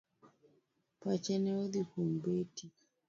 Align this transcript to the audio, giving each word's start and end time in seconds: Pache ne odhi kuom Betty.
Pache 1.01 1.33
ne 1.41 1.51
odhi 1.63 1.81
kuom 1.91 2.09
Betty. 2.23 2.65